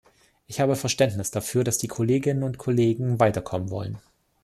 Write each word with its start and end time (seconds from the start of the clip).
Ich 0.47 0.59
habe 0.59 0.75
Verständnis 0.75 1.29
dafür, 1.29 1.63
dass 1.63 1.77
die 1.77 1.87
Kolleginnen 1.87 2.41
und 2.41 2.57
Kollegen 2.57 3.19
weiterkommen 3.19 3.69
wollen. 3.69 3.99